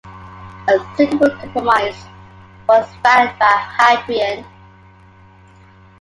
A 0.67 0.79
suitable 0.97 1.29
compromise 1.29 2.07
was 2.67 2.87
found 3.03 3.37
by 3.37 3.67
Hadrian. 3.77 4.43